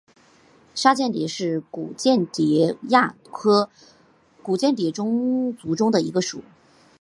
[0.73, 3.69] 沙蚬蝶属是古蚬蝶亚科
[4.41, 6.43] 古蚬蝶族中的一个属。